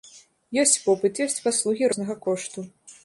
[0.61, 2.59] Ёсць попыт, ёсць паслугі рознага кошту.